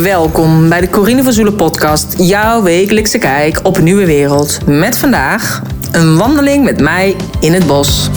[0.00, 4.66] Welkom bij de Corine van Zoelen podcast, jouw wekelijkse kijk op een nieuwe wereld.
[4.66, 8.10] Met vandaag een wandeling met mij in het bos.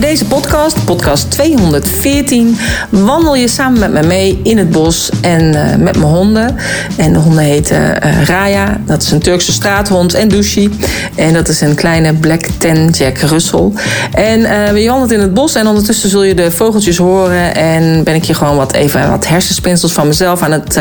[0.00, 2.58] In deze podcast, podcast 214,
[2.90, 6.56] wandel je samen met me mee in het bos en uh, met mijn honden.
[6.96, 10.70] En de honden heten uh, Raya, dat is een Turkse straathond, en Dushi.
[11.14, 13.72] En dat is een kleine Black Ten Jack Russell.
[14.12, 17.54] En uh, je wandelt in het bos en ondertussen zul je de vogeltjes horen.
[17.54, 20.80] En ben ik je gewoon wat even wat hersenspinsels van mezelf aan het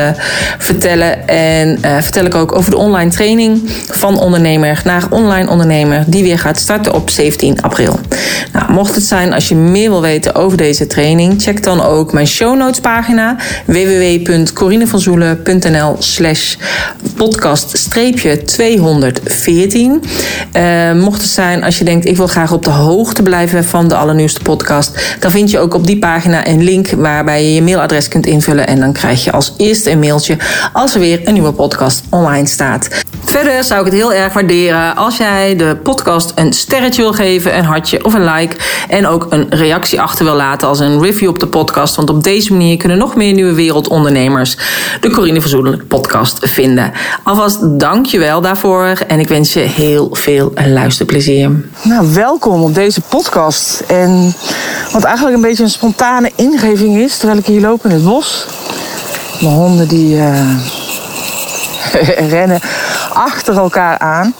[0.57, 1.27] vertellen.
[1.27, 6.40] En vertel ik ook over de online training van ondernemer naar online ondernemer, die weer
[6.40, 7.99] gaat starten op 17 april.
[8.54, 12.13] Nou, mocht het zijn als je meer wil weten over deze training, check dan ook
[12.13, 13.35] mijn show notes pagina
[13.66, 16.55] www.corinevanzoelen.nl slash
[17.16, 17.91] podcast
[18.45, 20.04] 214.
[20.54, 23.88] Uh, mocht het zijn als je denkt ik wil graag op de hoogte blijven van
[23.88, 27.62] de allernieuwste podcast, dan vind je ook op die pagina een link waarbij je je
[27.62, 30.38] mailadres kunt invullen en dan krijg je als eerste een mailtje
[30.73, 32.88] als er weer een nieuwe podcast online staat.
[33.29, 37.57] Verder zou ik het heel erg waarderen als jij de podcast een sterretje wil geven,
[37.57, 38.55] een hartje of een like.
[38.88, 41.95] En ook een reactie achter wil laten als een review op de podcast.
[41.95, 44.57] Want op deze manier kunnen nog meer nieuwe wereldondernemers
[45.01, 46.91] de Corine Verzoelen podcast vinden.
[47.23, 51.51] Alvast dank je wel daarvoor en ik wens je heel veel luisterplezier.
[51.81, 53.83] Nou, welkom op deze podcast.
[53.87, 54.33] En
[54.91, 58.45] wat eigenlijk een beetje een spontane ingeving is, terwijl ik hier loop in het bos.
[59.39, 60.49] Mijn honden die uh,
[62.29, 62.59] rennen
[63.13, 64.33] achter elkaar aan.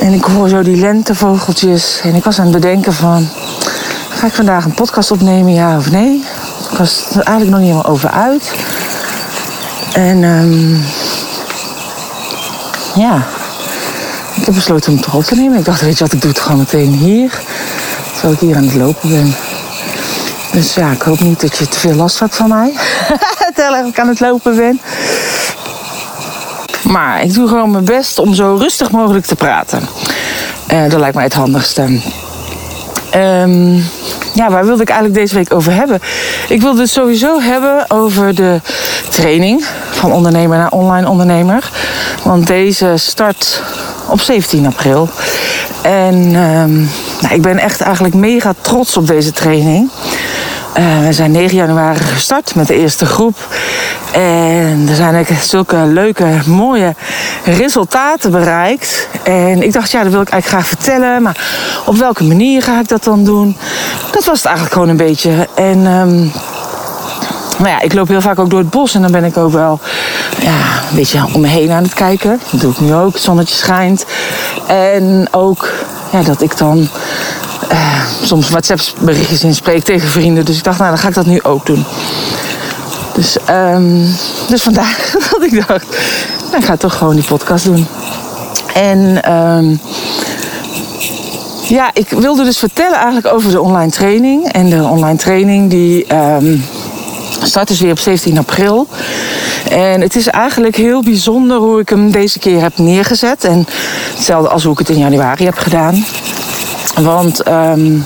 [0.00, 2.00] En ik hoor zo die lentevogeltjes.
[2.02, 3.28] En ik was aan het bedenken van...
[4.08, 6.24] Ga ik vandaag een podcast opnemen, ja of nee?
[6.70, 8.52] Ik was er eigenlijk nog niet helemaal over uit.
[9.92, 10.84] En um,
[12.94, 13.26] ja,
[14.34, 15.58] ik heb besloten om het toch op te nemen.
[15.58, 17.40] Ik dacht, weet je wat, ik doe het gewoon meteen hier.
[18.12, 19.34] Terwijl ik hier aan het lopen ben.
[20.52, 22.72] Dus ja, ik hoop niet dat je te veel last hebt van mij.
[23.54, 24.80] Terwijl ik aan het lopen ben.
[26.88, 29.88] Maar ik doe gewoon mijn best om zo rustig mogelijk te praten.
[30.72, 32.00] Uh, dat lijkt mij het handigste.
[33.14, 33.84] Um,
[34.34, 36.00] ja, waar wilde ik eigenlijk deze week over hebben?
[36.48, 38.60] Ik wilde het sowieso hebben over de
[39.08, 41.70] training van ondernemer naar online ondernemer.
[42.22, 43.62] Want deze start
[44.08, 45.08] op 17 april.
[45.82, 49.90] En um, nou, ik ben echt eigenlijk mega trots op deze training.
[50.78, 53.36] Uh, we zijn 9 januari gestart met de eerste groep.
[54.12, 56.94] En er zijn zulke leuke, mooie
[57.44, 59.08] resultaten bereikt.
[59.22, 61.22] En ik dacht, ja, dat wil ik eigenlijk graag vertellen.
[61.22, 61.36] Maar
[61.86, 63.56] op welke manier ga ik dat dan doen?
[64.12, 65.48] Dat was het eigenlijk gewoon een beetje.
[65.54, 65.82] En
[67.56, 69.52] nou ja, ik loop heel vaak ook door het bos en dan ben ik ook
[69.52, 69.80] wel
[70.40, 70.56] ja,
[70.90, 72.40] een beetje om me heen aan het kijken.
[72.50, 73.12] Dat doe ik nu ook.
[73.12, 74.06] Het zonnetje schijnt.
[74.66, 75.72] En ook
[76.12, 76.88] ja, dat ik dan
[77.72, 80.44] uh, soms WhatsApp-berichtjes inspreek tegen vrienden.
[80.44, 81.84] Dus ik dacht, nou, dan ga ik dat nu ook doen.
[83.14, 84.16] Dus, um,
[84.48, 84.96] dus vandaar
[85.30, 85.96] dat ik dacht,
[86.56, 87.86] ik ga toch gewoon die podcast doen.
[88.74, 89.80] En um,
[91.68, 94.52] ja, ik wilde dus vertellen eigenlijk over de online training.
[94.52, 96.64] En de online training die um,
[97.42, 98.86] start dus weer op 17 april.
[99.70, 103.44] En het is eigenlijk heel bijzonder hoe ik hem deze keer heb neergezet.
[103.44, 103.66] En
[104.14, 106.04] hetzelfde als hoe ik het in januari heb gedaan.
[107.02, 108.04] Want um,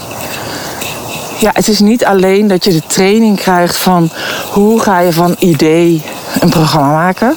[1.38, 4.10] ja, het is niet alleen dat je de training krijgt van
[4.50, 6.02] hoe ga je van idee
[6.40, 7.36] een programma maken.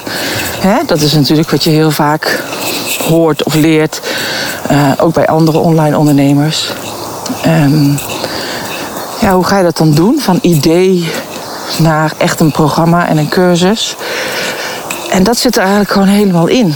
[0.58, 0.78] Hè?
[0.86, 2.42] Dat is natuurlijk wat je heel vaak
[3.08, 4.00] hoort of leert,
[4.70, 6.72] uh, ook bij andere online ondernemers.
[7.46, 7.98] Um,
[9.20, 10.18] ja, hoe ga je dat dan doen?
[10.20, 11.10] Van idee
[11.78, 13.96] naar echt een programma en een cursus.
[15.10, 16.74] En dat zit er eigenlijk gewoon helemaal in.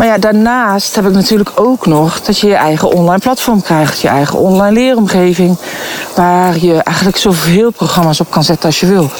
[0.00, 4.00] Maar ja, daarnaast heb ik natuurlijk ook nog dat je je eigen online platform krijgt.
[4.00, 5.56] Je eigen online leeromgeving.
[6.14, 9.10] Waar je eigenlijk zoveel programma's op kan zetten als je wil.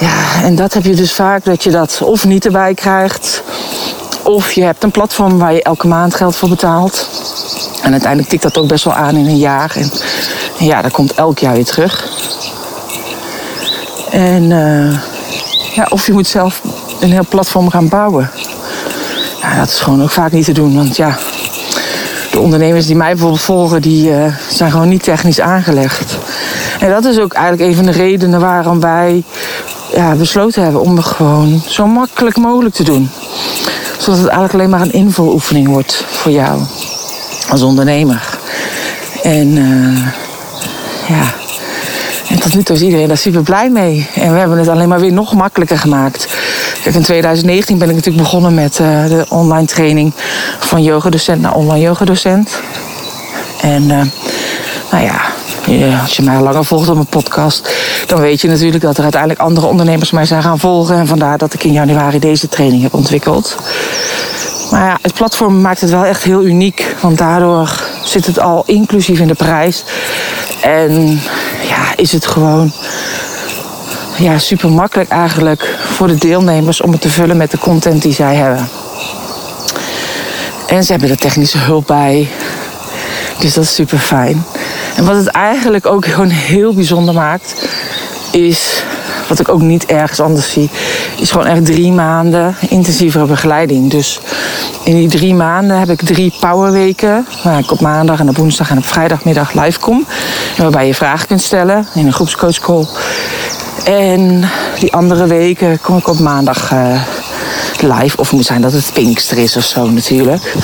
[0.00, 3.42] Ja, en dat heb je dus vaak dat je dat of niet erbij krijgt.
[4.22, 7.08] Of je hebt een platform waar je elke maand geld voor betaalt.
[7.82, 9.72] En uiteindelijk tikt dat ook best wel aan in een jaar.
[9.76, 9.90] En
[10.58, 12.08] ja, dat komt elk jaar weer terug.
[14.10, 14.98] En uh,
[15.74, 16.62] ja, of je moet zelf
[17.00, 18.30] een heel platform gaan bouwen.
[19.50, 20.74] Ja, dat is gewoon ook vaak niet te doen.
[20.74, 21.18] Want ja,
[22.30, 26.18] de ondernemers die mij bijvoorbeeld volgen, die uh, zijn gewoon niet technisch aangelegd.
[26.80, 29.24] En dat is ook eigenlijk een van de redenen waarom wij
[29.94, 33.10] ja, besloten hebben om het gewoon zo makkelijk mogelijk te doen.
[33.98, 36.60] Zodat het eigenlijk alleen maar een invuloefening wordt voor jou
[37.50, 38.38] als ondernemer.
[39.22, 40.06] En uh,
[41.08, 41.34] ja,
[42.28, 44.08] en tot nu toe is iedereen daar super blij mee.
[44.14, 46.28] En we hebben het alleen maar weer nog makkelijker gemaakt.
[46.86, 50.12] Kijk, in 2019 ben ik natuurlijk begonnen met uh, de online training
[50.58, 52.60] van yogadocent naar online yogadocent.
[53.60, 54.02] En uh,
[54.90, 55.20] nou ja,
[55.66, 57.74] ja, als je mij langer volgt op mijn podcast,
[58.06, 60.96] dan weet je natuurlijk dat er uiteindelijk andere ondernemers mij zijn gaan volgen.
[60.96, 63.56] En vandaar dat ik in januari deze training heb ontwikkeld.
[64.70, 66.94] Maar ja, het platform maakt het wel echt heel uniek.
[67.00, 69.84] Want daardoor zit het al inclusief in de prijs.
[70.60, 71.20] En
[71.68, 72.72] ja, is het gewoon
[74.18, 78.12] ja, super makkelijk eigenlijk voor de deelnemers om het te vullen met de content die
[78.12, 78.68] zij hebben.
[80.66, 82.28] En ze hebben er technische hulp bij.
[83.38, 84.44] Dus dat is super fijn.
[84.96, 87.68] En wat het eigenlijk ook gewoon heel bijzonder maakt,
[88.30, 88.82] is
[89.28, 90.70] wat ik ook niet ergens anders zie,
[91.18, 93.90] is gewoon echt drie maanden intensievere begeleiding.
[93.90, 94.20] Dus
[94.84, 98.70] in die drie maanden heb ik drie powerweken, waar ik op maandag en op woensdag
[98.70, 100.06] en op vrijdagmiddag live kom.
[100.56, 102.86] Waarbij je vragen kunt stellen in een groepscoachcall.
[103.86, 104.48] En
[104.78, 107.02] die andere weken kom ik op maandag uh,
[107.80, 108.16] live.
[108.16, 110.54] Of het moet zijn dat het Pinkster is of zo natuurlijk.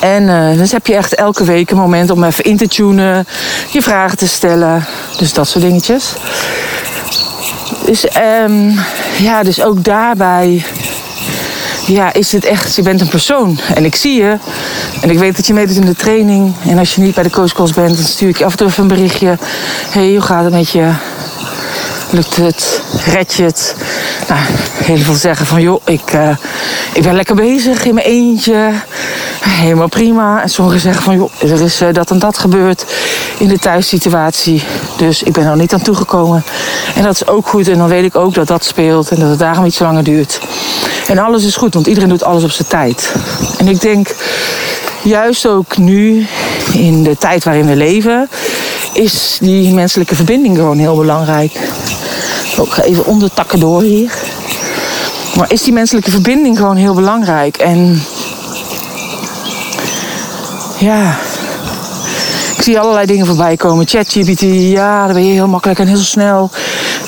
[0.00, 3.26] En uh, dus heb je echt elke week een moment om even in te tunen,
[3.70, 4.86] je vragen te stellen.
[5.18, 6.14] Dus dat soort dingetjes.
[7.84, 8.04] Dus,
[8.44, 8.78] um,
[9.18, 10.64] ja, dus ook daarbij
[11.86, 13.58] ja, is het echt, je bent een persoon.
[13.74, 14.38] En ik zie je.
[15.00, 16.54] En ik weet dat je meedoet in de training.
[16.66, 18.66] En als je niet bij de coachcalls bent, dan stuur ik je af en toe
[18.66, 19.38] even een berichtje.
[19.90, 20.92] hey, hoe gaat het met je?
[22.12, 22.82] Lukt het?
[23.04, 23.74] Red je het?
[24.28, 24.40] Nou,
[24.84, 26.36] heel veel zeggen van, joh, ik, uh,
[26.92, 28.72] ik ben lekker bezig in mijn eentje.
[29.40, 30.42] Helemaal prima.
[30.42, 32.84] En sommigen zeggen van, joh, er is uh, dat en dat gebeurd
[33.38, 34.62] in de thuissituatie.
[34.96, 36.44] Dus ik ben er niet aan toegekomen.
[36.94, 37.68] En dat is ook goed.
[37.68, 40.40] En dan weet ik ook dat dat speelt en dat het daarom iets langer duurt.
[41.06, 43.14] En alles is goed, want iedereen doet alles op zijn tijd.
[43.58, 44.14] En ik denk,
[45.02, 46.26] juist ook nu,
[46.72, 48.28] in de tijd waarin we leven,
[48.92, 51.52] is die menselijke verbinding gewoon heel belangrijk.
[52.62, 54.12] Ik ga even onder takken door hier.
[55.36, 57.56] Maar is die menselijke verbinding gewoon heel belangrijk?
[57.56, 58.02] En
[60.78, 61.18] ja,
[62.56, 63.88] ik zie allerlei dingen voorbij komen.
[63.88, 64.40] ChatGPT,
[64.70, 66.50] ja, daar ben je heel makkelijk en heel snel.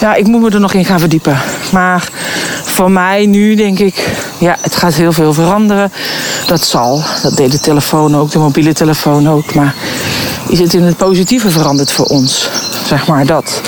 [0.00, 1.38] Ja, ik moet me er nog in gaan verdiepen.
[1.73, 2.08] Maar
[2.64, 4.08] voor mij nu denk ik,
[4.38, 5.93] ja, het gaat heel veel veranderen.
[6.46, 7.02] Dat zal.
[7.23, 9.55] Dat deed de telefoon ook, de mobiele telefoon ook.
[9.55, 9.75] Maar
[10.49, 12.49] is het in het positieve veranderd voor ons?
[12.87, 13.61] Zeg maar dat.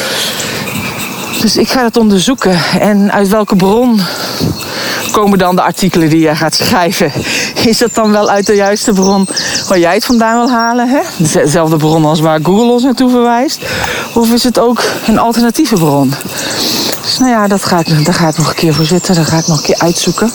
[1.40, 2.58] Dus ik ga het onderzoeken.
[2.80, 4.00] En uit welke bron
[5.12, 7.12] komen dan de artikelen die jij gaat schrijven?
[7.64, 9.28] Is dat dan wel uit de juiste bron
[9.68, 10.88] waar jij het vandaan wil halen?
[10.88, 11.00] Hè?
[11.16, 13.58] Dezelfde bron als waar Google ons naartoe verwijst?
[14.14, 16.14] Of is het ook een alternatieve bron?
[17.02, 19.14] Dus nou ja, dat ga daar ga ik nog een keer voor zitten.
[19.14, 20.30] Dat ga ik nog een keer uitzoeken.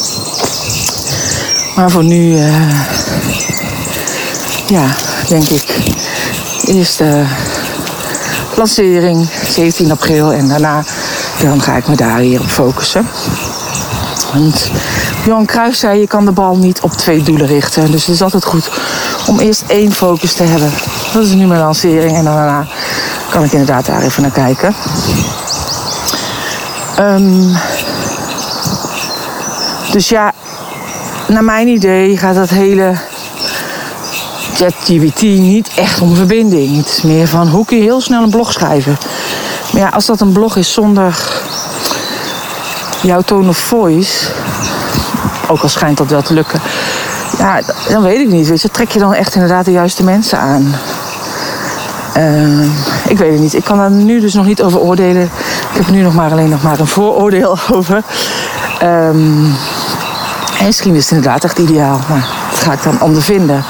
[1.75, 2.81] Maar voor nu, uh,
[4.67, 4.95] ja,
[5.27, 5.63] denk ik,
[6.69, 7.23] eerst de
[8.55, 10.83] lancering 17 april en daarna
[11.41, 13.07] dan ga ik me daar weer op focussen.
[14.33, 14.71] Want
[15.25, 17.91] Johan Cruijff zei, je kan de bal niet op twee doelen richten.
[17.91, 18.69] Dus het is altijd goed
[19.27, 20.71] om eerst één focus te hebben.
[21.13, 22.67] Dat is nu mijn lancering en daarna
[23.29, 24.75] kan ik inderdaad daar even naar kijken.
[26.99, 27.57] Um,
[29.91, 30.31] dus ja,
[31.27, 32.95] naar mijn idee gaat dat hele
[34.59, 36.77] ChatGPT niet echt om verbinding.
[36.77, 38.97] Het is meer van hoe kun je heel snel een blog schrijven.
[39.71, 41.41] Maar ja, als dat een blog is zonder
[43.01, 44.31] jouw tone of voice,
[45.47, 46.61] ook al schijnt dat wel te lukken,
[47.37, 48.47] ja, dan weet ik niet.
[48.47, 50.75] Weet je, trek je dan echt inderdaad de juiste mensen aan?
[52.17, 52.63] Uh,
[53.07, 53.53] ik weet het niet.
[53.53, 55.23] Ik kan daar nu dus nog niet over oordelen.
[55.71, 58.03] Ik heb nu nog maar alleen nog maar een vooroordeel over.
[58.83, 59.55] Um,
[60.59, 61.99] en misschien is het inderdaad echt ideaal.
[62.09, 63.65] Maar dat ga ik dan ondervinden.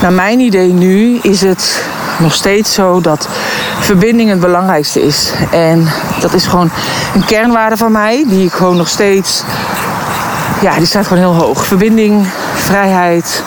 [0.00, 1.82] Naar mijn idee nu is het
[2.18, 3.28] nog steeds zo dat
[3.80, 5.32] verbinding het belangrijkste is.
[5.50, 5.88] En
[6.20, 6.70] dat is gewoon
[7.14, 9.42] een kernwaarde van mij, die ik gewoon nog steeds.
[10.60, 11.66] Ja, die staat gewoon heel hoog.
[11.66, 13.42] Verbinding, vrijheid,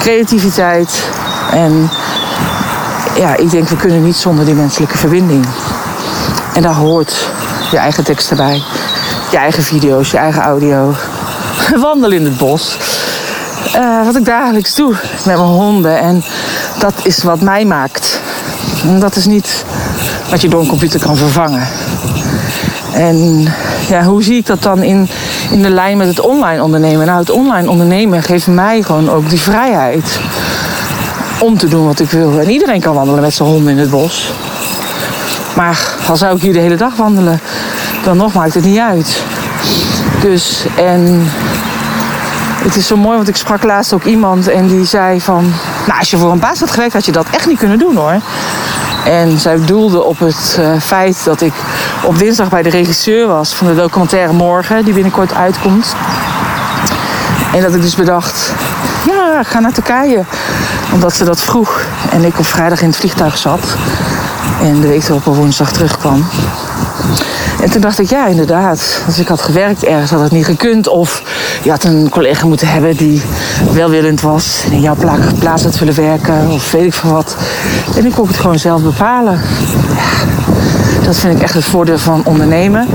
[0.00, 1.04] creativiteit.
[1.50, 1.90] En
[3.14, 5.46] ja, ik denk we kunnen niet zonder die menselijke verbinding.
[6.54, 7.28] En daar hoort
[7.70, 8.62] je eigen tekst erbij.
[9.30, 10.94] Je eigen video's, je eigen audio.
[11.82, 12.78] Wandelen in het bos.
[13.74, 15.98] Uh, wat ik dagelijks doe met mijn honden.
[15.98, 16.24] En
[16.78, 18.20] dat is wat mij maakt.
[18.98, 19.64] Dat is niet
[20.30, 21.68] wat je door een computer kan vervangen.
[22.92, 23.48] En
[23.88, 25.08] ja, hoe zie ik dat dan in,
[25.50, 27.06] in de lijn met het online ondernemen?
[27.06, 30.20] Nou, het online ondernemen geeft mij gewoon ook die vrijheid
[31.40, 32.40] om te doen wat ik wil.
[32.40, 34.32] En iedereen kan wandelen met zijn honden in het bos.
[35.56, 37.40] Maar al zou ik hier de hele dag wandelen,
[38.04, 39.22] dan nog maakt het niet uit.
[40.20, 41.30] Dus, en
[42.62, 45.52] het is zo mooi, want ik sprak laatst ook iemand en die zei van...
[45.86, 47.96] Nou, als je voor een baas had gewerkt, had je dat echt niet kunnen doen
[47.96, 48.20] hoor.
[49.04, 51.52] En zij doelde op het uh, feit dat ik
[52.02, 55.94] op dinsdag bij de regisseur was van de documentaire Morgen, die binnenkort uitkomt.
[57.52, 58.52] En dat ik dus bedacht,
[59.06, 60.24] ja, ga naar Turkije.
[60.92, 61.80] Omdat ze dat vroeg.
[62.10, 63.76] En ik op vrijdag in het vliegtuig zat.
[64.60, 66.26] En de week erop op woensdag terugkwam.
[67.62, 69.02] En toen dacht ik, ja, inderdaad.
[69.06, 70.88] Als ik had gewerkt ergens, had het niet gekund.
[70.88, 71.22] Of
[71.62, 73.22] je had een collega moeten hebben die
[73.72, 74.62] welwillend was.
[74.66, 74.96] En in jouw
[75.38, 76.50] plaats had willen werken.
[76.50, 77.36] Of weet ik veel wat.
[77.96, 79.40] En ik kon het gewoon zelf bepalen.
[81.04, 82.88] Dat vind ik echt het voordeel van ondernemen.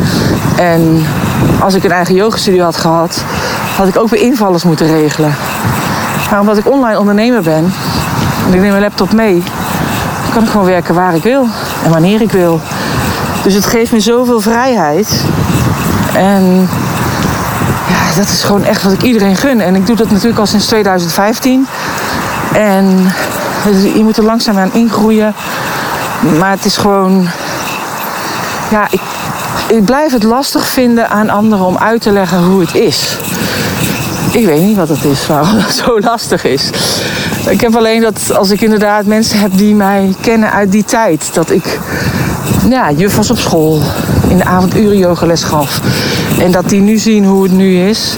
[0.57, 1.05] En
[1.59, 3.23] als ik een eigen yogastudio had gehad,
[3.77, 5.35] had ik ook weer invallers moeten regelen.
[6.29, 7.73] Maar omdat ik online ondernemer ben
[8.47, 9.43] en ik neem mijn laptop mee,
[10.33, 11.47] kan ik gewoon werken waar ik wil
[11.83, 12.61] en wanneer ik wil.
[13.43, 15.23] Dus het geeft me zoveel vrijheid.
[16.13, 16.69] En
[17.89, 19.61] ja, dat is gewoon echt wat ik iedereen gun.
[19.61, 21.67] En ik doe dat natuurlijk al sinds 2015.
[22.53, 23.11] En
[23.93, 25.33] je moet er langzaam aan ingroeien.
[26.39, 27.27] Maar het is gewoon.
[28.69, 29.01] Ja, ik,
[29.67, 33.17] ik blijf het lastig vinden aan anderen om uit te leggen hoe het is.
[34.31, 36.69] Ik weet niet wat het is, waarom het zo lastig is.
[37.49, 41.29] Ik heb alleen dat als ik inderdaad mensen heb die mij kennen uit die tijd.
[41.33, 41.79] Dat ik
[42.69, 43.81] ja, juf was op school.
[44.27, 45.81] In de avonduren yogales gaf.
[46.39, 48.17] En dat die nu zien hoe het nu is.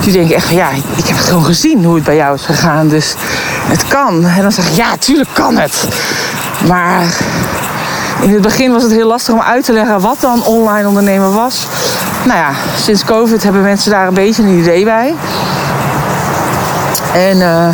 [0.00, 2.42] Die denken echt van ja, ik heb het gewoon gezien hoe het bij jou is
[2.42, 2.88] gegaan.
[2.88, 3.14] Dus
[3.66, 4.26] het kan.
[4.26, 5.88] En dan zeg ik ja, tuurlijk kan het.
[6.66, 7.04] Maar
[8.22, 11.32] in het begin was het heel lastig om uit te leggen wat dan online ondernemen
[11.32, 11.66] was.
[12.24, 15.14] Nou ja, sinds COVID hebben mensen daar een beetje een idee bij.
[17.12, 17.68] En, uh,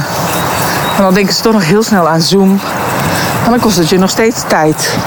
[0.99, 2.61] dan denken ze toch nog heel snel aan Zoom.
[3.45, 4.99] En dan kost het je nog steeds tijd.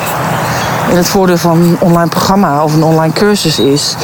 [0.91, 3.95] En het voordeel van een online programma of een online cursus is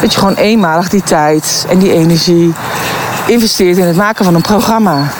[0.00, 2.54] dat je gewoon eenmalig die tijd en die energie
[3.26, 5.12] investeert in het maken van een programma.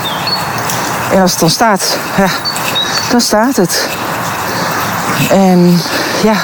[1.12, 2.26] En als het dan staat, ja,
[3.10, 3.88] dan staat het.
[5.30, 5.80] En
[6.22, 6.36] ja,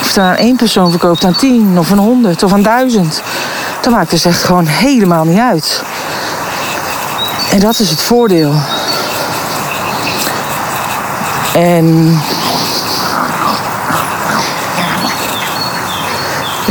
[0.00, 3.22] of het dan aan één persoon verkoopt, aan tien of een honderd of aan duizend,
[3.80, 5.82] dan maakt het echt gewoon helemaal niet uit.
[7.50, 8.54] En dat is het voordeel.
[11.52, 12.18] En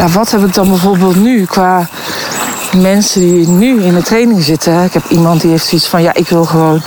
[0.01, 1.87] ja, wat heb ik dan bijvoorbeeld nu qua
[2.77, 4.83] mensen die nu in de training zitten?
[4.83, 6.81] Ik heb iemand die heeft zoiets van, ja, ik wil gewoon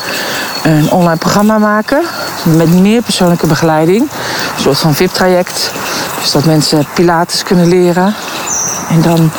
[0.63, 2.03] een online programma maken
[2.43, 4.01] met meer persoonlijke begeleiding.
[4.01, 5.71] Een soort van VIP-traject.
[6.21, 8.15] Dus dat mensen Pilates kunnen leren.
[8.89, 9.31] En dan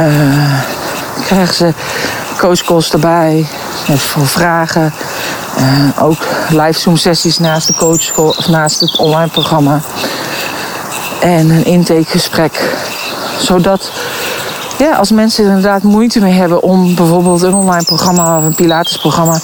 [0.00, 0.60] uh,
[1.24, 1.72] krijgen ze
[2.38, 3.46] coachcalls erbij.
[3.88, 4.92] Met voor vragen.
[5.58, 9.80] Uh, ook live Zoom sessies naast de coach of naast het online programma.
[11.22, 12.76] En een intakegesprek.
[13.38, 13.90] Zodat
[14.78, 18.54] ja, als mensen er inderdaad moeite mee hebben om bijvoorbeeld een online programma of een
[18.54, 19.40] Pilatesprogramma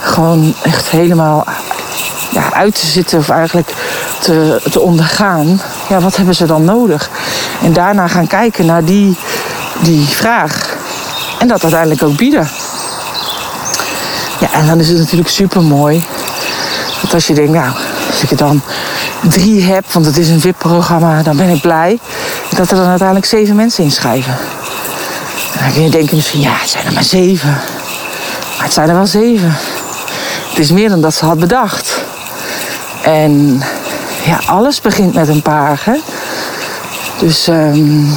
[0.00, 1.44] gewoon echt helemaal
[2.30, 3.74] ja, uit te zitten of eigenlijk
[4.20, 5.60] te, te ondergaan.
[5.88, 7.10] Ja, wat hebben ze dan nodig?
[7.62, 9.16] En daarna gaan kijken naar die,
[9.80, 10.76] die vraag.
[11.38, 12.48] En dat uiteindelijk ook bieden.
[14.38, 16.04] Ja, en dan is het natuurlijk super mooi.
[17.00, 17.72] Dat als je denkt, nou,
[18.10, 18.62] als ik er dan
[19.28, 21.98] drie heb, want het is een VIP-programma, dan ben ik blij.
[22.56, 24.36] Dat er dan uiteindelijk zeven mensen inschrijven.
[25.60, 27.50] Dan kun je denken misschien, ja, het zijn er maar zeven.
[28.56, 29.56] Maar het zijn er wel zeven.
[30.48, 32.04] Het is meer dan dat ze had bedacht.
[33.02, 33.62] En
[34.24, 35.80] ja, alles begint met een paar.
[35.84, 35.96] Hè?
[37.18, 38.08] Dus um,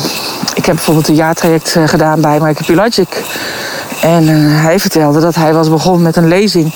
[0.53, 3.23] ik heb bijvoorbeeld een jaartraject eh, gedaan bij Michael Pilagic.
[4.01, 6.73] En uh, hij vertelde dat hij was begonnen met een lezing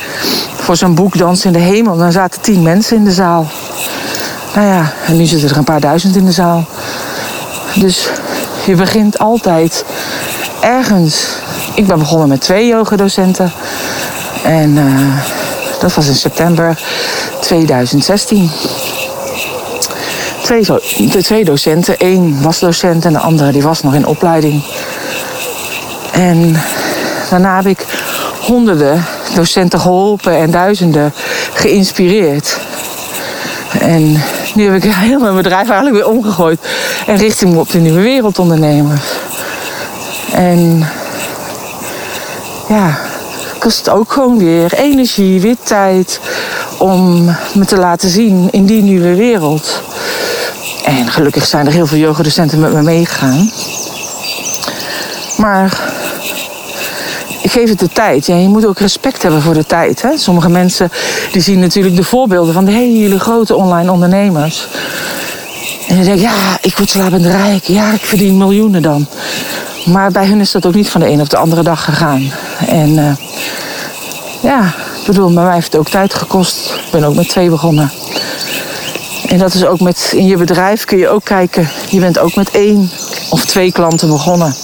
[0.56, 1.98] voor zijn boek Dans in de Hemel.
[1.98, 3.48] Dan zaten tien mensen in de zaal.
[4.56, 6.66] Nou ja, en nu zitten er een paar duizend in de zaal.
[7.76, 8.10] Dus
[8.66, 9.86] je begint altijd
[10.62, 11.28] ergens.
[11.76, 13.52] Ik ben begonnen met twee yogadocenten.
[14.44, 15.18] En uh,
[15.80, 16.80] dat was in september
[17.42, 18.52] 2016.
[20.42, 20.64] Twee,
[21.10, 21.96] de twee docenten.
[21.98, 24.64] Eén was docent en de andere die was nog in opleiding.
[26.12, 26.62] En
[27.30, 27.86] daarna heb ik
[28.42, 31.14] honderden docenten geholpen en duizenden
[31.54, 32.58] geïnspireerd.
[33.80, 34.22] En
[34.56, 36.60] nu heb ik heel mijn bedrijf eigenlijk weer omgegooid.
[37.08, 39.02] En richting op de nieuwe wereldondernemers.
[40.32, 40.88] En
[42.68, 42.98] ja,
[43.60, 46.20] kost ook gewoon weer energie, weer tijd
[46.78, 49.82] om me te laten zien in die nieuwe wereld.
[50.86, 53.52] En gelukkig zijn er heel veel yogadocenten met me meegegaan.
[55.38, 55.80] Maar
[57.50, 58.26] geef het de tijd.
[58.26, 60.02] Ja, je moet ook respect hebben voor de tijd.
[60.02, 60.18] Hè?
[60.18, 60.92] Sommige mensen
[61.32, 64.68] die zien natuurlijk de voorbeelden van de hele grote online ondernemers.
[65.88, 67.64] En die denken, ja, ik word slapend rijk.
[67.64, 69.08] Ja, ik verdien miljoenen dan.
[69.86, 72.32] Maar bij hun is dat ook niet van de een of de andere dag gegaan.
[72.68, 73.12] En uh,
[74.42, 74.66] ja,
[75.00, 76.74] ik bedoel, bij mij heeft het ook tijd gekost.
[76.86, 77.92] Ik ben ook met twee begonnen.
[79.28, 81.70] En dat is ook met in je bedrijf kun je ook kijken.
[81.90, 82.92] Je bent ook met één
[83.30, 84.56] of twee klanten begonnen.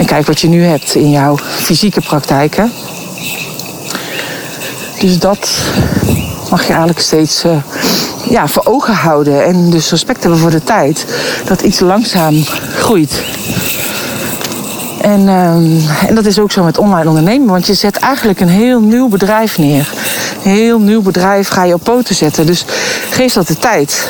[0.00, 2.56] En kijk wat je nu hebt in jouw fysieke praktijk.
[2.56, 2.64] Hè?
[4.98, 5.50] Dus dat
[6.50, 7.56] mag je eigenlijk steeds uh,
[8.28, 9.44] ja, voor ogen houden.
[9.44, 11.06] En dus respect hebben voor de tijd.
[11.44, 12.44] Dat iets langzaam
[12.78, 13.22] groeit.
[15.00, 17.48] En, uh, en dat is ook zo met online ondernemen.
[17.48, 19.92] Want je zet eigenlijk een heel nieuw bedrijf neer.
[20.44, 22.46] Een heel nieuw bedrijf ga je op poten zetten.
[22.46, 22.64] Dus
[23.10, 24.08] geef dat de tijd.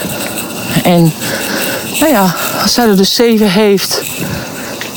[0.82, 1.12] En
[2.00, 4.02] nou ja, als zij er dus zeven heeft,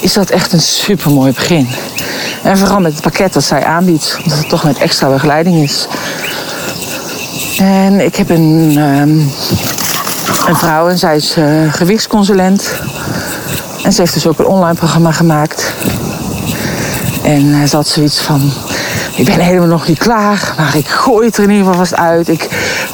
[0.03, 1.67] is dat echt een supermooi begin.
[2.41, 5.88] En vooral met het pakket dat zij aanbiedt, omdat het toch met extra begeleiding is.
[7.57, 9.31] En ik heb een, um,
[10.48, 12.74] een vrouw en zij is uh, gewichtsconsulent.
[13.83, 15.74] En ze heeft dus ook een online programma gemaakt.
[17.24, 18.51] En uh, ze had zoiets van,
[19.15, 21.95] ik ben helemaal nog niet klaar, maar ik gooi het er in ieder geval vast
[21.95, 22.27] uit.
[22.27, 22.50] Ik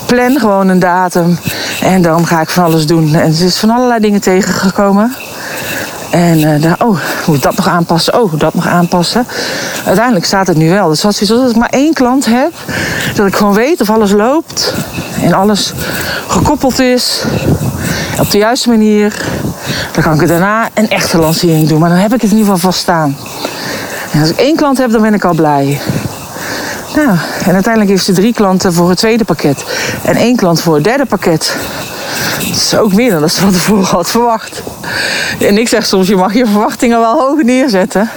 [0.05, 1.39] plan gewoon een datum
[1.81, 3.15] en dan ga ik van alles doen.
[3.15, 5.15] En ze is van allerlei dingen tegengekomen.
[6.09, 8.21] En uh, daar, oh, moet dat nog aanpassen?
[8.21, 9.27] Oh, dat nog aanpassen.
[9.85, 10.89] Uiteindelijk staat het nu wel.
[10.89, 12.51] Dus als, als ik maar één klant heb,
[13.15, 14.73] dat ik gewoon weet of alles loopt
[15.21, 15.73] en alles
[16.27, 17.23] gekoppeld is
[18.19, 19.25] op de juiste manier,
[19.91, 21.79] dan kan ik daarna een echte lancering doen.
[21.79, 23.17] Maar dan heb ik het in ieder geval vast staan.
[24.11, 25.81] En als ik één klant heb, dan ben ik al blij.
[26.95, 29.63] Nou, en uiteindelijk heeft ze drie klanten voor het tweede pakket
[30.03, 31.55] en één klant voor het derde pakket.
[32.47, 34.63] Dat is ook meer dan dat ze van tevoren had verwacht.
[35.39, 38.09] En ik zeg soms, je mag je verwachtingen wel hoog neerzetten.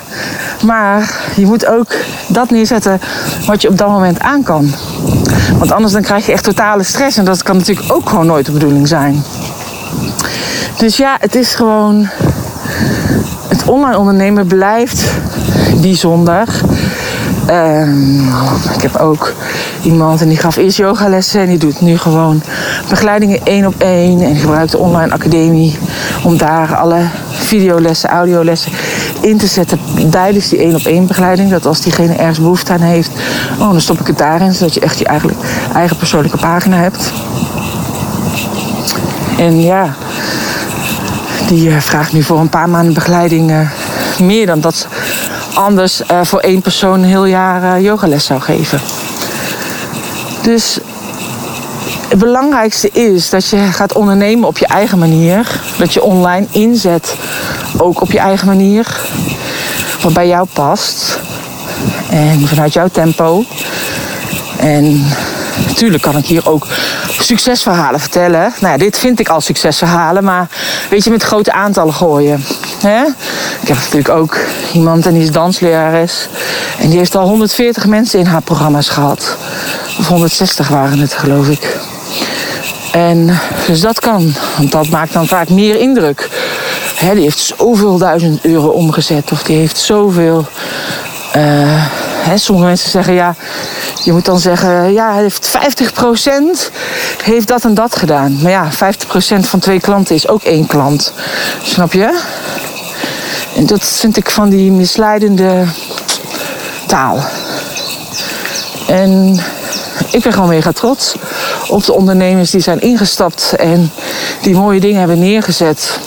[0.64, 1.94] Maar je moet ook
[2.26, 3.00] dat neerzetten
[3.46, 4.74] wat je op dat moment aan kan.
[5.58, 7.16] Want anders dan krijg je echt totale stress.
[7.16, 9.22] En dat kan natuurlijk ook gewoon nooit de bedoeling zijn.
[10.76, 12.08] Dus ja, het is gewoon...
[13.48, 15.04] Het online ondernemen blijft
[15.80, 16.48] bijzonder.
[17.50, 18.28] Um,
[18.74, 19.32] ik heb ook
[19.82, 22.42] iemand en die gaf eerst yogalessen en die doet nu gewoon
[22.88, 24.20] begeleidingen één op één.
[24.20, 25.78] En gebruikt de online academie
[26.22, 28.72] om daar alle videolessen, audiolessen
[29.20, 29.78] in te zetten
[30.10, 31.50] tijdens die één op één begeleiding.
[31.50, 33.10] Dat als diegene ergens behoefte aan heeft,
[33.58, 35.06] oh, dan stop ik het daarin, zodat je echt je
[35.74, 37.12] eigen, persoonlijke pagina hebt.
[39.38, 39.94] En ja,
[41.48, 43.70] die uh, vraagt nu voor een paar maanden begeleiding uh,
[44.18, 44.86] meer dan dat
[45.54, 48.80] anders uh, voor één persoon een heel jaar uh, yogales zou geven.
[50.42, 50.78] Dus
[52.08, 55.60] het belangrijkste is dat je gaat ondernemen op je eigen manier.
[55.78, 57.16] Dat je online inzet
[57.76, 59.00] ook op je eigen manier.
[60.00, 61.20] Wat bij jou past.
[62.10, 63.44] En vanuit jouw tempo.
[64.58, 65.06] En
[65.66, 66.66] natuurlijk kan ik hier ook
[67.20, 68.52] succesverhalen vertellen.
[68.60, 70.48] Nou ja, dit vind ik al succesverhalen, maar
[70.90, 72.44] weet je, met grote aantallen gooien.
[73.60, 74.36] Ik heb natuurlijk ook
[74.72, 76.28] iemand en die is danslerares.
[76.78, 79.36] En die heeft al 140 mensen in haar programma's gehad.
[80.02, 81.76] Of 160 waren het, geloof ik.
[82.92, 86.28] En dus dat kan, want dat maakt dan vaak meer indruk.
[86.94, 90.46] Hè, die heeft zoveel duizend euro omgezet, of die heeft zoveel.
[91.36, 91.86] Uh,
[92.22, 93.34] hè, sommige mensen zeggen ja,
[94.04, 96.72] je moet dan zeggen, ja, hij heeft 50%
[97.22, 98.38] heeft dat en dat gedaan.
[98.42, 98.76] Maar ja, 50%
[99.40, 101.12] van twee klanten is ook één klant.
[101.62, 102.20] Snap je?
[103.56, 105.64] En dat vind ik van die misleidende
[106.86, 107.24] taal.
[108.86, 109.40] En
[110.10, 111.14] ik ben gewoon mega trots
[111.68, 113.92] op de ondernemers die zijn ingestapt en
[114.42, 115.98] die mooie dingen hebben neergezet.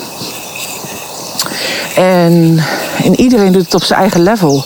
[1.96, 2.64] En,
[3.04, 4.66] en iedereen doet het op zijn eigen level.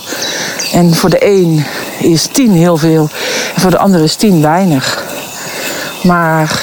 [0.72, 1.66] En voor de een
[1.98, 3.10] is tien heel veel
[3.56, 5.04] en voor de ander is tien weinig.
[6.04, 6.62] Maar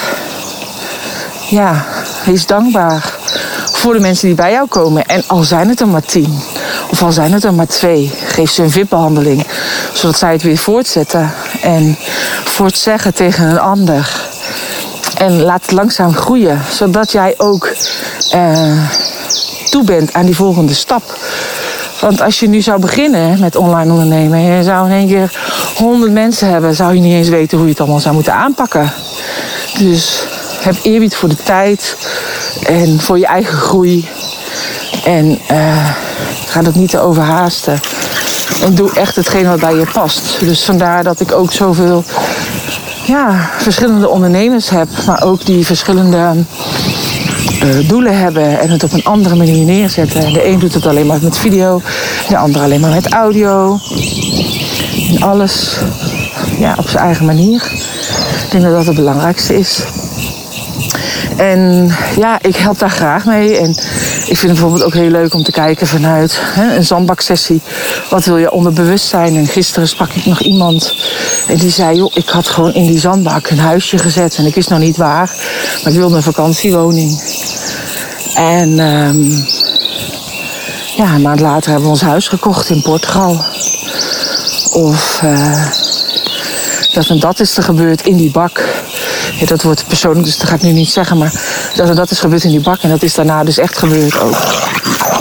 [1.48, 1.86] ja,
[2.24, 3.14] wees dankbaar
[3.72, 5.06] voor de mensen die bij jou komen.
[5.06, 6.40] En al zijn het er maar tien,
[6.90, 9.46] of al zijn het er maar twee, geef ze een VIP-behandeling.
[9.92, 11.32] Zodat zij het weer voortzetten
[11.66, 11.96] en
[12.44, 14.28] voortzeggen tegen een ander.
[15.18, 17.72] En laat het langzaam groeien, zodat jij ook
[18.34, 18.88] uh,
[19.70, 21.18] toe bent aan die volgende stap.
[22.00, 24.38] Want als je nu zou beginnen met online ondernemen...
[24.38, 25.38] en je zou in één keer
[25.76, 26.74] 100 mensen hebben...
[26.74, 28.92] zou je niet eens weten hoe je het allemaal zou moeten aanpakken.
[29.78, 30.26] Dus
[30.60, 31.96] heb eerbied voor de tijd
[32.66, 34.08] en voor je eigen groei.
[35.04, 35.90] En uh,
[36.46, 37.80] ga dat niet te overhaasten.
[38.62, 40.36] En doe echt hetgeen wat bij je past.
[40.40, 42.04] Dus vandaar dat ik ook zoveel
[43.04, 44.88] ja, verschillende ondernemers heb.
[45.06, 46.34] Maar ook die verschillende
[47.64, 50.32] uh, doelen hebben en het op een andere manier neerzetten.
[50.32, 51.80] De een doet het alleen maar met video,
[52.28, 53.78] de ander alleen maar met audio.
[55.10, 55.78] En alles
[56.58, 57.62] ja, op zijn eigen manier.
[58.44, 59.84] Ik denk dat dat het belangrijkste is.
[61.36, 63.56] En ja, ik help daar graag mee.
[63.56, 67.60] En ik vind het bijvoorbeeld ook heel leuk om te kijken vanuit hè, een zandbaksessie.
[68.10, 69.36] Wat wil je onder bewustzijn?
[69.36, 70.94] En gisteren sprak ik nog iemand
[71.48, 71.96] en die zei...
[71.96, 74.36] joh, ik had gewoon in die zandbak een huisje gezet.
[74.36, 75.30] En ik wist nog niet waar,
[75.82, 77.20] maar ik wilde een vakantiewoning.
[78.34, 79.46] En um,
[80.96, 83.44] ja, een maand later hebben we ons huis gekocht in Portugal.
[84.72, 85.66] Of uh,
[86.92, 88.64] dat en dat is er gebeurd in die bak.
[89.38, 91.18] Ja, dat wordt persoonlijk, dus dat ga ik nu niet zeggen.
[91.18, 91.32] Maar
[91.74, 92.80] dat dat is gebeurd in die bak.
[92.80, 94.36] En dat is daarna dus echt gebeurd ook.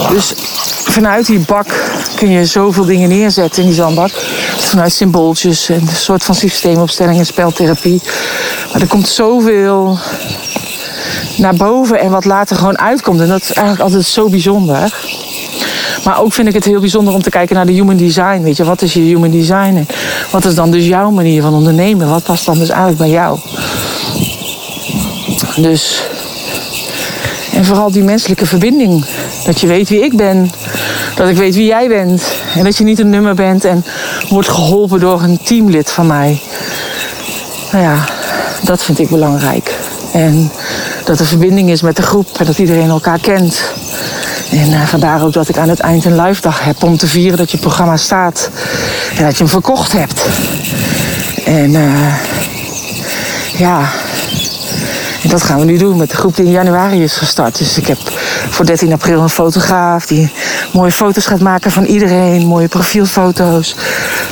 [0.09, 0.33] Dus
[0.83, 1.67] vanuit die bak
[2.15, 4.11] kun je zoveel dingen neerzetten in die zandbak.
[4.57, 8.01] Vanuit symbooltjes en een soort van systeemopstelling en speltherapie.
[8.71, 9.99] Maar er komt zoveel
[11.37, 13.19] naar boven en wat later gewoon uitkomt.
[13.19, 14.93] En dat is eigenlijk altijd zo bijzonder.
[16.03, 18.41] Maar ook vind ik het heel bijzonder om te kijken naar de human design.
[18.41, 19.87] Weet je, wat is je human design?
[20.31, 22.09] Wat is dan dus jouw manier van ondernemen?
[22.09, 23.39] Wat past dan dus eigenlijk bij jou?
[25.55, 26.03] Dus.
[27.53, 29.05] En vooral die menselijke verbinding.
[29.45, 30.51] Dat je weet wie ik ben.
[31.15, 32.23] Dat ik weet wie jij bent.
[32.55, 33.85] En dat je niet een nummer bent en
[34.29, 36.41] wordt geholpen door een teamlid van mij.
[37.71, 38.05] Nou ja,
[38.63, 39.75] dat vind ik belangrijk.
[40.13, 40.51] En
[41.05, 43.73] dat er verbinding is met de groep en dat iedereen elkaar kent.
[44.51, 47.07] En uh, vandaar ook dat ik aan het eind een live dag heb om te
[47.07, 48.49] vieren dat je programma staat.
[49.17, 50.25] En dat je hem verkocht hebt.
[51.45, 52.15] En uh,
[53.57, 53.91] ja,
[55.25, 57.57] en dat gaan we nu doen met de groep die in januari is gestart.
[57.57, 57.97] Dus ik heb
[58.49, 60.31] voor 13 april een fotograaf die
[60.73, 62.45] mooie foto's gaat maken van iedereen.
[62.45, 63.75] Mooie profielfoto's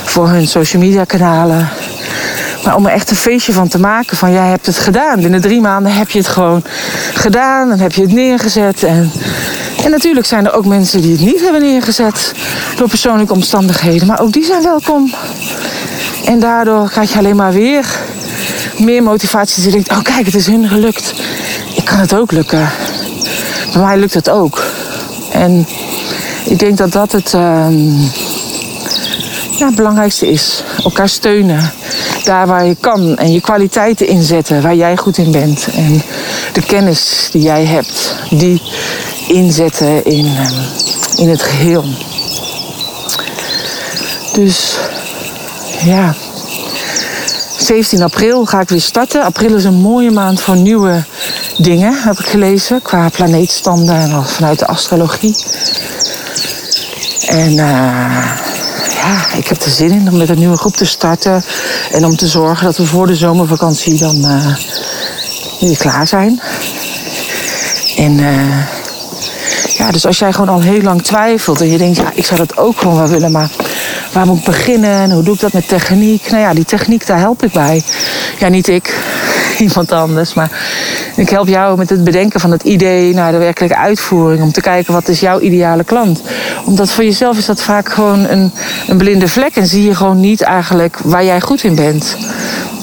[0.04, 1.70] voor hun social media kanalen.
[2.64, 4.18] Maar om er echt een feestje van te maken.
[4.18, 5.22] Van jij hebt het gedaan.
[5.22, 6.64] Binnen drie maanden heb je het gewoon
[7.14, 7.72] gedaan.
[7.72, 8.84] En heb je het neergezet.
[8.84, 9.12] En,
[9.84, 12.34] en natuurlijk zijn er ook mensen die het niet hebben neergezet.
[12.76, 14.08] Door persoonlijke omstandigheden.
[14.08, 15.14] Maar ook die zijn welkom.
[16.26, 17.86] En daardoor krijg je alleen maar weer
[18.84, 19.72] meer motivatie.
[19.72, 21.14] Dat oh kijk, het is hun gelukt.
[21.76, 22.70] Ik kan het ook lukken.
[23.74, 24.64] Bij mij lukt het ook.
[25.32, 25.68] En
[26.46, 27.68] ik denk dat dat het uh,
[29.58, 30.64] ja, belangrijkste is.
[30.84, 31.72] Elkaar steunen.
[32.24, 33.18] Daar waar je kan.
[33.18, 34.62] En je kwaliteiten inzetten.
[34.62, 35.68] Waar jij goed in bent.
[35.76, 36.02] En
[36.54, 38.16] de kennis die jij hebt.
[38.30, 38.62] Die
[39.28, 40.50] inzetten in, uh,
[41.16, 41.86] in het geheel.
[44.34, 44.78] Dus
[45.84, 46.16] ja.
[47.64, 49.24] 17 april ga ik weer starten.
[49.24, 51.04] April is een mooie maand voor nieuwe
[51.58, 52.82] dingen, heb ik gelezen.
[52.82, 55.36] Qua planeetstanden en vanuit de astrologie.
[57.28, 58.36] En uh,
[58.90, 61.44] ja, ik heb er zin in om met een nieuwe groep te starten.
[61.92, 64.56] En om te zorgen dat we voor de zomervakantie dan uh,
[65.60, 66.42] weer klaar zijn.
[67.98, 68.66] En uh,
[69.78, 72.40] ja, dus als jij gewoon al heel lang twijfelt en je denkt, ja, ik zou
[72.40, 73.50] dat ook gewoon wel willen, maar
[74.14, 76.30] waar moet ik beginnen en hoe doe ik dat met techniek?
[76.30, 77.84] Nou ja, die techniek, daar help ik bij.
[78.40, 79.00] Ja, niet ik,
[79.58, 80.52] iemand anders, maar
[81.16, 84.42] ik help jou met het bedenken van het idee naar de werkelijke uitvoering.
[84.42, 86.22] Om te kijken wat is jouw ideale klant.
[86.66, 88.52] Omdat voor jezelf is dat vaak gewoon een,
[88.88, 92.18] een blinde vlek en zie je gewoon niet eigenlijk waar jij goed in bent.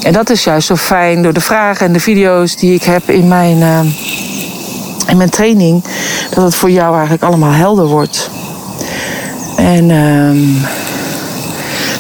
[0.03, 3.11] En dat is juist zo fijn door de vragen en de video's die ik heb
[3.11, 3.81] in mijn, uh,
[5.07, 5.85] in mijn training.
[6.35, 8.31] Dat het voor jou eigenlijk allemaal helder wordt.
[9.57, 10.90] En uh,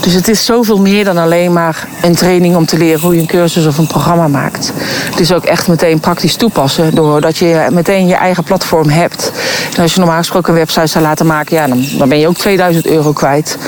[0.00, 3.20] dus het is zoveel meer dan alleen maar een training om te leren hoe je
[3.20, 4.72] een cursus of een programma maakt.
[5.10, 9.32] Het is ook echt meteen praktisch toepassen, doordat je meteen je eigen platform hebt.
[9.76, 12.28] En als je normaal gesproken een website zou laten maken, ja, dan, dan ben je
[12.28, 13.58] ook 2000 euro kwijt.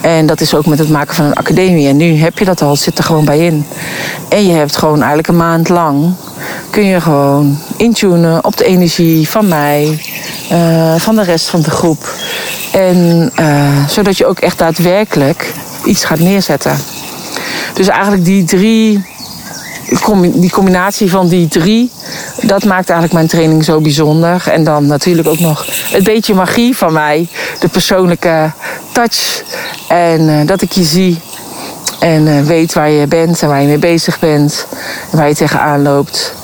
[0.00, 1.88] En dat is ook met het maken van een academie.
[1.88, 3.66] En nu heb je dat al, het zit er gewoon bij in.
[4.28, 6.14] En je hebt gewoon eigenlijk een maand lang
[6.70, 10.00] kun je gewoon intunen op de energie van mij,
[10.52, 12.14] uh, van de rest van de groep.
[12.72, 15.52] En uh, zodat je ook echt daadwerkelijk
[15.84, 16.78] iets gaat neerzetten.
[17.74, 19.04] Dus eigenlijk die drie,
[20.32, 21.90] die combinatie van die drie,
[22.42, 24.44] dat maakt eigenlijk mijn training zo bijzonder.
[24.48, 27.28] En dan natuurlijk ook nog het beetje magie van mij,
[27.60, 28.52] de persoonlijke
[28.92, 29.42] touch.
[29.88, 31.20] En uh, dat ik je zie
[31.98, 34.66] en uh, weet waar je bent en waar je mee bezig bent.
[35.10, 36.34] En waar je tegenaan loopt.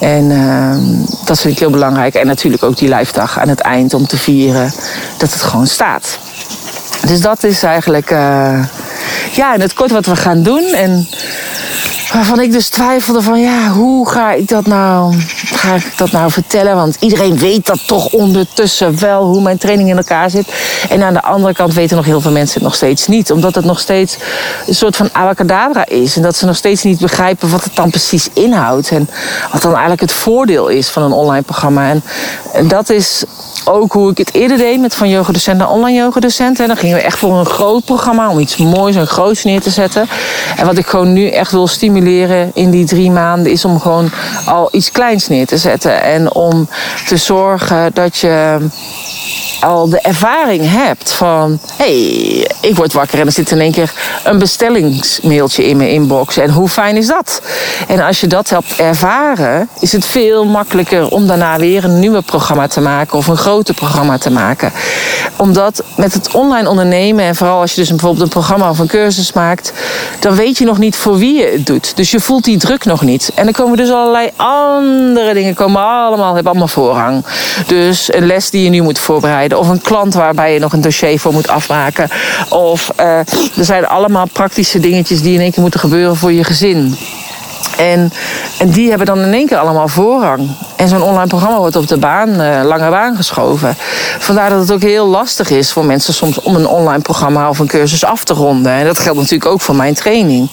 [0.00, 0.76] En uh,
[1.24, 2.14] dat vind ik heel belangrijk.
[2.14, 4.72] En natuurlijk ook die live dag aan het eind om te vieren
[5.18, 6.18] dat het gewoon staat.
[7.06, 8.64] Dus dat is eigenlijk uh,
[9.32, 10.64] ja, in het kort wat we gaan doen.
[10.64, 11.08] En
[12.12, 15.14] waarvan ik dus twijfelde van ja, hoe ga ik dat nou,
[15.52, 16.76] ga ik dat nou vertellen?
[16.76, 20.46] Want iedereen weet dat toch ondertussen wel hoe mijn training in elkaar zit.
[20.88, 23.30] En aan de andere kant weten nog heel veel mensen het nog steeds niet.
[23.30, 24.16] Omdat het nog steeds
[24.66, 26.16] een soort van abacadabra is.
[26.16, 28.90] En dat ze nog steeds niet begrijpen wat het dan precies inhoudt.
[28.90, 29.08] En
[29.52, 31.90] wat dan eigenlijk het voordeel is van een online programma.
[32.52, 33.24] En, dat is
[33.64, 36.60] ook hoe ik het eerder deed met van yogadocent naar online yogadocent.
[36.60, 39.60] En dan gingen we echt voor een groot programma om iets moois en groots neer
[39.60, 40.08] te zetten.
[40.56, 44.10] En wat ik gewoon nu echt wil stimuleren in die drie maanden is om gewoon
[44.44, 46.02] al iets kleins neer te zetten.
[46.02, 46.68] En om
[47.06, 48.58] te zorgen dat je
[49.60, 51.58] al de ervaring hebt van...
[51.76, 53.92] hé, hey, ik word wakker en er zit in één keer
[54.24, 56.36] een bestellingsmailtje in mijn inbox.
[56.36, 57.42] En hoe fijn is dat?
[57.88, 62.22] En als je dat hebt ervaren, is het veel makkelijker om daarna weer een nieuwe
[62.22, 63.18] programma te maken...
[63.18, 64.72] of een groter programma te maken.
[65.36, 68.86] Omdat met het online ondernemen, en vooral als je dus bijvoorbeeld een programma of een
[68.86, 69.72] cursus maakt...
[70.20, 71.96] dan weet je nog niet voor wie je het doet.
[71.96, 73.32] Dus je voelt die druk nog niet.
[73.34, 77.24] En dan komen dus allerlei andere dingen komen allemaal, hebben allemaal voorrang.
[77.66, 80.80] Dus een les die je nu moet voorbereiden of een klant waarbij je nog een
[80.80, 82.08] dossier voor moet afmaken.
[82.48, 83.18] Of uh,
[83.56, 86.96] er zijn allemaal praktische dingetjes die in één keer moeten gebeuren voor je gezin.
[87.76, 88.12] En,
[88.58, 90.48] en die hebben dan in één keer allemaal voorrang.
[90.76, 93.76] En zo'n online programma wordt op de baan, uh, lange baan geschoven.
[94.18, 97.58] Vandaar dat het ook heel lastig is voor mensen soms om een online programma of
[97.58, 98.72] een cursus af te ronden.
[98.72, 100.50] En dat geldt natuurlijk ook voor mijn training.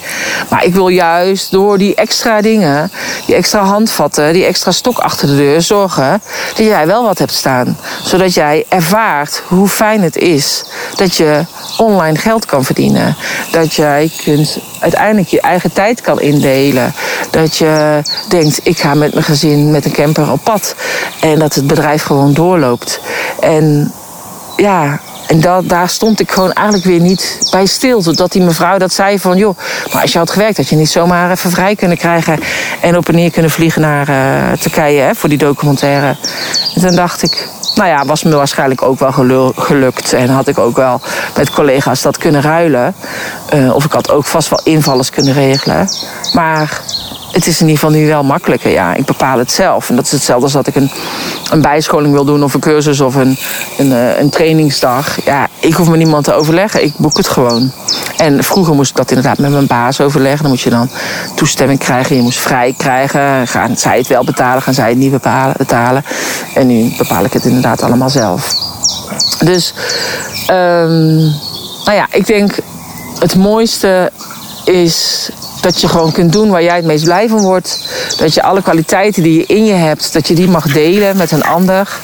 [0.50, 2.91] Maar ik wil juist door die extra dingen,
[3.26, 6.22] die extra handvatten, die extra stok achter de deur zorgen
[6.56, 7.78] dat jij wel wat hebt staan.
[8.04, 10.63] Zodat jij ervaart hoe fijn het is
[10.96, 11.46] dat je
[11.78, 13.15] online geld kan verdienen.
[13.52, 16.93] Dat jij kunt uiteindelijk je eigen tijd kan indelen.
[17.30, 20.76] Dat je denkt, ik ga met mijn gezin met een camper op pad.
[21.20, 23.00] En dat het bedrijf gewoon doorloopt.
[23.40, 23.94] En
[24.56, 28.02] ja, en dat, daar stond ik gewoon eigenlijk weer niet bij stil.
[28.02, 29.38] Totdat die mevrouw dat zei van...
[29.38, 29.58] joh,
[29.94, 32.40] maar als je had gewerkt had je niet zomaar even vrij kunnen krijgen...
[32.82, 36.16] en op en neer kunnen vliegen naar uh, Turkije hè, voor die documentaire.
[36.76, 39.12] En toen dacht ik, nou ja, was me waarschijnlijk ook wel
[39.56, 40.13] gelukt.
[40.13, 41.02] En had ik ook wel
[41.38, 42.96] met collega's dat kunnen ruilen.
[43.54, 45.90] Uh, of ik had ook vast wel invallers kunnen regelen.
[46.34, 46.82] Maar
[47.32, 48.72] het is in ieder geval nu wel makkelijker.
[48.72, 49.90] Ja, ik bepaal het zelf.
[49.90, 50.92] En dat is hetzelfde als dat ik een,
[51.52, 53.38] een bijscholing wil doen of een cursus of een,
[53.78, 55.26] een, uh, een trainingsdag.
[55.26, 56.84] Ja, ik hoef me niemand te overleggen.
[56.84, 57.72] Ik boek het gewoon.
[58.17, 60.41] En vroeger moest ik dat inderdaad met mijn baas overleggen.
[60.41, 60.89] Dan moet je dan
[61.36, 62.15] toestemming krijgen.
[62.15, 63.47] Je moest vrij krijgen.
[63.47, 66.03] Gaan zij het wel betalen, gaan zij het niet bepalen, betalen.
[66.53, 68.56] En nu bepaal ik het inderdaad allemaal zelf.
[69.43, 69.73] Dus,
[70.49, 71.17] um,
[71.86, 72.56] nou ja, ik denk
[73.19, 74.12] het mooiste
[74.63, 75.30] is
[75.62, 77.80] dat je gewoon kunt doen waar jij het meest blij van wordt.
[78.17, 81.32] Dat je alle kwaliteiten die je in je hebt, dat je die mag delen met
[81.32, 81.99] een ander.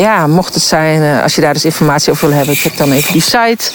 [0.00, 2.92] ja, mocht het zijn, uh, als je daar dus informatie over wil hebben, check dan
[2.92, 3.70] even die site.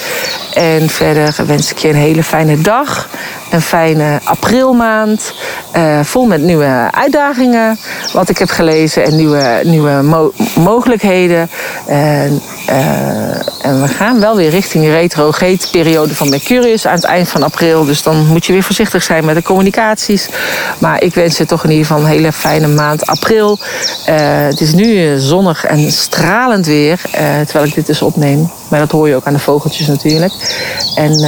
[0.54, 3.10] En verder wens ik je een hele fijne dag.
[3.52, 5.34] Een fijne aprilmaand.
[5.76, 7.78] Uh, vol met nieuwe uitdagingen,
[8.14, 9.06] wat ik heb gelezen.
[9.06, 11.50] En nieuwe, nieuwe mo mogelijkheden.
[11.86, 17.04] En, uh, en we gaan wel weer richting de retrograde periode van Mercurius aan het
[17.04, 17.86] eind van april.
[17.86, 20.30] Dus dan moet je weer voorzichtig zijn met de communicaties.
[20.78, 23.60] Maar ik wens je toch in ieder geval een hele fijne maand april.
[24.06, 25.80] Het is nu zonnig en
[26.16, 27.02] stralend weer,
[27.46, 28.52] terwijl ik dit dus opneem.
[28.68, 30.34] Maar dat hoor je ook aan de vogeltjes natuurlijk.
[30.96, 31.20] En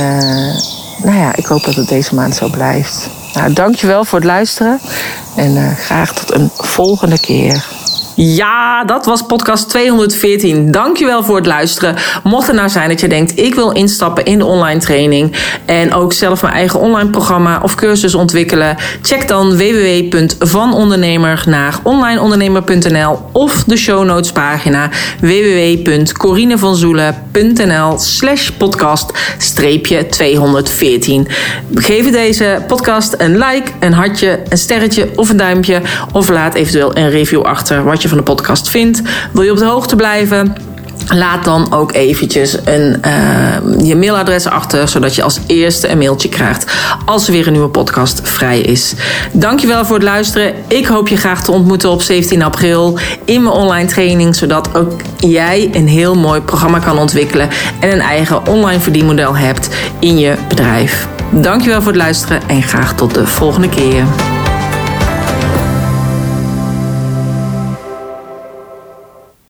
[1.04, 3.10] nou ja, ik hoop dat het deze maand zo blijft.
[3.34, 4.80] Nou, dankjewel voor het luisteren
[5.36, 7.65] en uh, graag tot een volgende keer.
[8.19, 10.71] Ja, dat was podcast 214.
[10.71, 11.95] Dankjewel voor het luisteren.
[12.23, 15.93] Mocht het nou zijn dat je denkt, ik wil instappen in de online training en
[15.93, 23.63] ook zelf mijn eigen online programma of cursus ontwikkelen, check dan www.vanondernemer naar onlineondernemer.nl of
[23.63, 29.12] de show notes pagina www.corinevanzoelen.nl slash podcast
[30.10, 31.27] 214.
[31.73, 36.97] Geef deze podcast een like, een hartje, een sterretje of een duimpje of laat eventueel
[36.97, 39.02] een review achter wat van de podcast vindt.
[39.32, 40.56] Wil je op de hoogte blijven?
[41.08, 46.30] Laat dan ook eventjes een, uh, je mailadres achter, zodat je als eerste een mailtje
[46.30, 46.65] krijgt
[47.06, 48.93] als er weer een nieuwe podcast vrij is.
[49.32, 50.54] Dankjewel voor het luisteren.
[50.67, 55.02] Ik hoop je graag te ontmoeten op 17 april in mijn online training, zodat ook
[55.17, 60.36] jij een heel mooi programma kan ontwikkelen en een eigen online verdienmodel hebt in je
[60.48, 61.08] bedrijf.
[61.32, 64.04] Dankjewel voor het luisteren en graag tot de volgende keer.